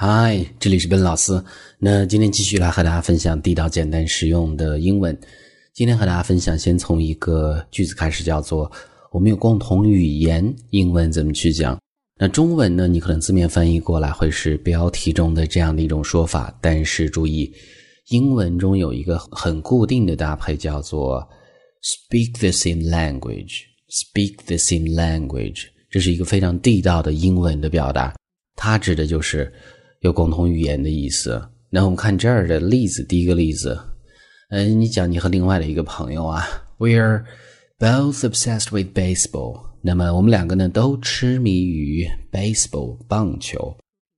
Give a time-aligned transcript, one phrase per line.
[0.00, 1.42] 嗨，这里是笨老师。
[1.76, 5.18] 那今天继续来和大家分享地道、简单、实用的英文。
[5.74, 8.70] 今天和大家分享，先从一个句子开始，叫做
[9.10, 10.54] “我们有共同语言”。
[10.70, 11.76] 英文怎么去讲？
[12.16, 12.86] 那中文呢？
[12.86, 17.52] 你可能字面翻译过来会是标题中的这样的一种说法，但是注意，
[18.10, 21.28] 英文中有一个很固定的搭配，叫做
[21.82, 23.62] “speak the same language”。
[23.90, 28.14] “speak the same language” 这是一个非常地道的英文的表达，
[28.54, 29.52] 它指的就是。
[30.00, 31.42] 有共同语言的意思。
[31.70, 33.78] 那我们看这儿的例子，第一个例子，
[34.50, 36.44] 嗯，你讲你和另外的一个朋友啊
[36.78, 37.24] ，We are
[37.78, 39.68] both obsessed with baseball。
[39.82, 43.76] 那么我们两个呢都痴迷于 baseball 棒球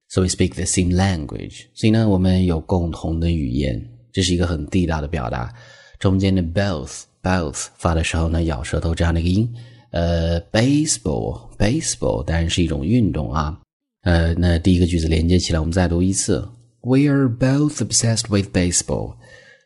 [0.08, 1.66] ，so we speak the same language。
[1.74, 5.52] 所以呢，我们有共同的语言，这是一个很地道的表达。
[5.98, 9.54] 中间的 both both 发的时候呢，咬舌头这样的一个音。
[9.90, 13.60] 呃，baseball baseball 当然是一种运动啊。
[14.02, 16.48] 呃，那第一个句子连接起来，我们再读一次。
[16.80, 19.16] We are both obsessed with baseball,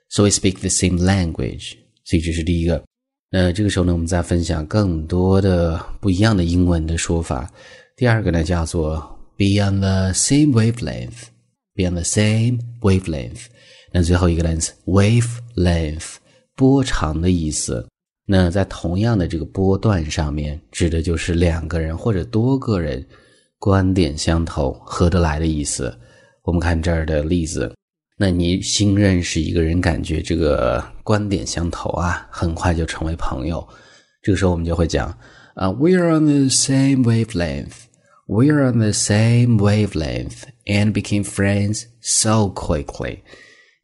[0.08, 1.74] so we speak the same language。
[2.04, 2.82] 所以这是第一个。
[3.30, 7.48] 那这个时候呢，我们再分享更多的不一样的英文的说法。
[7.96, 8.96] 第二个呢，叫做
[9.36, 11.28] be on the same wavelength。
[11.76, 13.46] be on the same wavelength。
[13.92, 16.16] 那最后一个单词 wavelength，
[16.56, 17.86] 波长的意思。
[18.26, 23.06] 那在同样的这个波段上面，指的就是两个人或者多个人。
[23.64, 25.98] 观点相投、合得来的意思。
[26.42, 27.74] 我们看这儿的例子，
[28.18, 33.66] 那你新认识一个人，感觉这个观点相投啊，很快就成为朋友。
[34.20, 35.08] 这个时候我们就会讲
[35.54, 37.84] 啊，We are on the same wavelength.
[38.26, 43.20] We are on the same wavelength and became friends so quickly.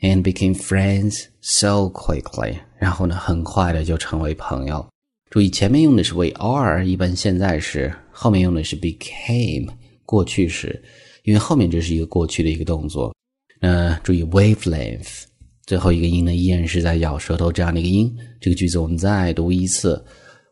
[0.03, 2.59] And became friends so quickly.
[2.79, 4.87] 然后呢，很快的就成为朋友。
[5.31, 7.91] 注意前面用的是 we are，一般现在时，
[8.23, 9.67] 后面用的是 became，
[10.05, 10.79] 过去时，
[11.25, 13.15] 因为后面这是一个过去的一个动作。
[13.59, 15.23] 那注意 wavelength，
[15.65, 18.15] 最后一个音呢依然是在咬舌头这样的一个音。
[18.39, 20.05] 这个句子我们再读一次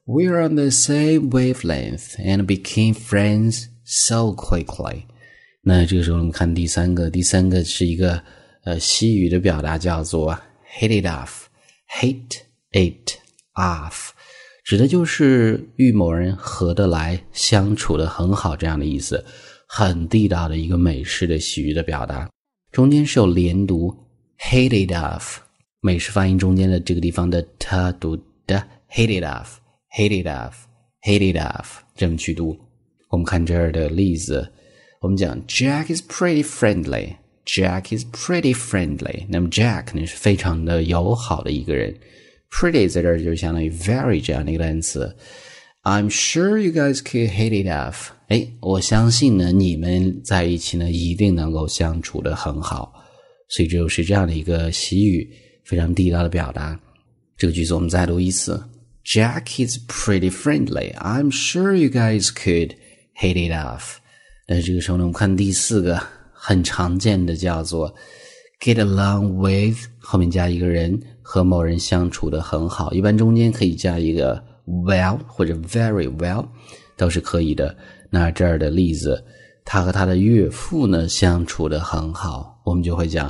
[0.06, 5.02] ：We're on the same wavelength and became friends so quickly。
[5.60, 8.22] 那这个时候我们看第三个，第三个是一个
[8.64, 10.34] 呃西语的表达，叫做
[10.80, 12.38] hit it off，hit
[12.72, 13.10] it
[13.52, 14.12] off。
[14.68, 19.24] 指的就是与某人合得来、相处的很好这样的意思，
[19.66, 22.28] 很地道的一个美式的喜剧的表达。
[22.70, 23.96] 中间是有连读
[24.38, 25.36] ，hit it off，
[25.80, 28.14] 美式发音中间的这个地方的 t 读
[28.46, 32.54] 的 hit it off，hit it off，hit it off，这么去读。
[33.08, 34.52] 我们看这儿的例子，
[35.00, 39.24] 我们讲 Jack is pretty friendly，Jack is pretty friendly。
[39.30, 41.96] 那么 Jack 呢是非常的友好的一个人。
[42.50, 45.14] Pretty 在这儿就相当于 very 这样的一个单词。
[45.82, 48.08] I'm sure you guys could hit it off。
[48.28, 52.92] 哎，我相信呢，你们在一起呢，一定能够相处的很好。
[53.48, 55.30] 所以这就是这样的一个习语，
[55.64, 56.78] 非常地道的表达。
[57.36, 58.62] 这个句子我们再读一次
[59.04, 60.92] ：Jack is pretty friendly.
[60.96, 62.74] I'm sure you guys could
[63.16, 63.96] hit it off。
[64.46, 67.94] 那这个时候呢，我们看第四个很常见的叫做
[68.60, 71.00] get along with，后面加一个人。
[71.30, 76.42] 和某人相处的很好，一般中间可以加一个 well 或者 very well，
[76.96, 77.76] 都是可以的。
[78.08, 79.22] 那这儿的例子，
[79.62, 83.28] 他和他的岳父呢相处的很好，我们就会讲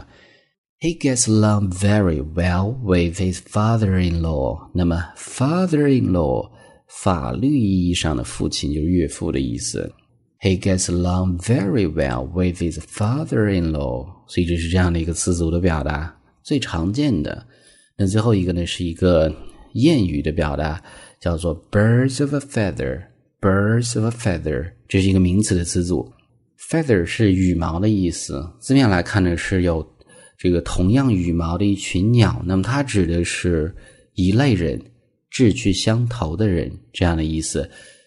[0.78, 4.71] he gets along very well with his father-in-law。
[4.72, 6.49] 那么 father-in-law
[6.87, 9.93] 法律意义上的父亲就是岳父的意思。
[10.41, 14.06] He gets along very well with his father-in-law。
[14.26, 17.47] 所以这是这样的一个词组的表达，最常见的。
[17.97, 19.28] 那最后一个呢，是一个
[19.75, 20.82] 谚语的表达，
[21.21, 23.03] 叫做 “birds of a feather”。
[23.41, 26.12] birds of a feather，这是一个名词的词组。
[26.59, 29.87] feather 是羽毛的意思，字面来看呢，是有
[30.37, 32.43] 这个同样羽毛的一群鸟。
[32.44, 33.72] 那么它指的是
[34.15, 34.81] 一类人，
[35.31, 37.62] 志趣相投的人这样的意思。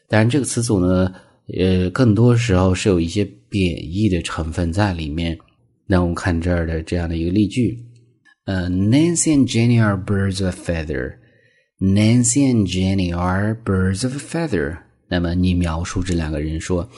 [0.09, 1.14] 当然，这个词组呢，
[1.59, 5.38] 呃，更多时候是有一些贬义的成分在里面。
[5.85, 7.78] 那我们看这儿的这样的一个例句。
[8.46, 11.16] 呃，Nancy and Jenny are birds of a feather.
[11.79, 14.79] Nancy and Jenny are birds of a feather.
[15.09, 16.90] 那么你描述这两个人说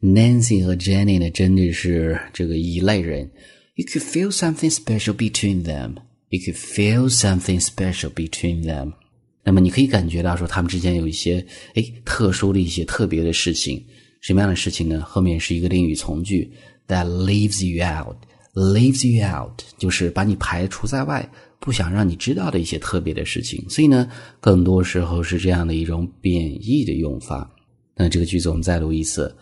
[0.00, 3.30] ，Nancy 和 Jenny 呢，真的是这个一类人。
[3.76, 5.96] You could feel something special between them.
[6.28, 8.94] You could feel something special between them.
[9.42, 11.44] 那么你可以感觉到说他们之间有一些
[11.74, 13.84] 哎特殊的一些特别的事情。
[14.20, 15.00] 什么样的事情呢？
[15.00, 16.52] 后面是一个定语从句
[16.88, 18.16] ，that leaves you out。
[18.54, 21.26] leaves you out 就是把你排除在外，
[21.60, 23.64] 不想让你知道的一些特别的事情。
[23.70, 24.10] 所以呢，
[24.40, 27.48] 更多时候是这样的一种贬义的用法。
[27.94, 29.34] 那这个句子我们再读一次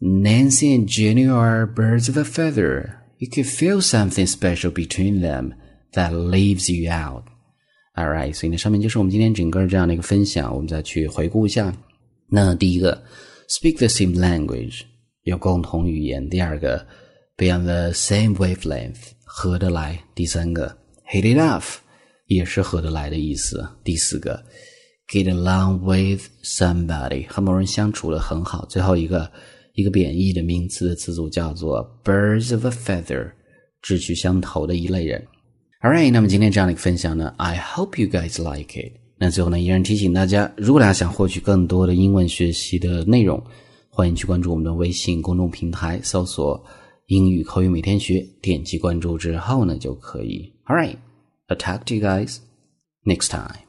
[0.00, 2.96] Nancy and Jenny are birds of a feather.
[3.18, 5.52] You could feel something special between them
[5.92, 7.24] that leaves you out.
[7.98, 11.76] Alright，所以呢，上面就是我们今天整个这样的一个分享，我们再去回顾一下。
[12.28, 13.02] 那第一个
[13.48, 14.82] ，speak the same language，
[15.24, 16.86] 有共同语言；第二个
[17.36, 20.78] ，be on the same wavelength，合得来；第三个
[21.10, 21.78] ，hit it off，
[22.26, 24.40] 也是合得来的意思；第四个
[25.08, 29.28] ，get along with somebody，和某人相处的很好；最后一个。
[29.74, 33.30] 一个贬义的名词的词组叫做 birds of a feather，
[33.80, 35.24] 志趣相投的一类人。
[35.80, 38.94] Alright，那么今天这样的一个分享呢，I hope you guys like it。
[39.16, 43.40] 那最后呢，依然提醒大家，如果大家想获取更多的英文学习的内容，
[43.88, 46.60] 欢迎去关注我们的微信公众平台，搜索
[47.06, 50.52] “英语口语每天学”，点击关注之后呢，就可以。
[50.66, 52.38] Alright，I'll talk to you guys
[53.04, 53.67] next time.